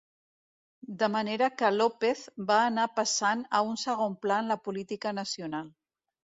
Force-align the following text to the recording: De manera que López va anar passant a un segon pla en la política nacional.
De 1.01 1.09
manera 1.15 1.49
que 1.59 1.69
López 1.75 2.23
va 2.49 2.57
anar 2.71 2.87
passant 2.97 3.45
a 3.61 3.63
un 3.69 3.79
segon 3.85 4.19
pla 4.27 4.41
en 4.47 4.53
la 4.55 4.61
política 4.67 5.17
nacional. 5.23 5.73